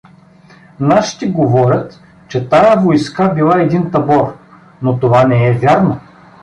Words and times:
Нашите 0.79 1.27
говорят, 1.27 2.01
че 2.27 2.49
тая 2.49 2.79
войска 2.79 3.29
била 3.29 3.61
един 3.61 3.91
табор, 3.91 4.35
но 4.81 4.99
това 4.99 5.23
не 5.27 5.47
е 5.47 5.53
вярно. 5.53 5.99